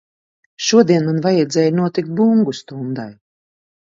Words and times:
Šodien 0.67 1.03
man 1.09 1.19
vajadzēja 1.25 1.75
notikt 1.81 2.09
bungu 2.21 2.57
stundai. 2.61 3.09